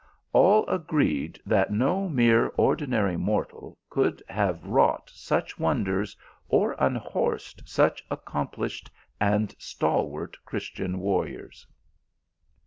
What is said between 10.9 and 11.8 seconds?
warriors.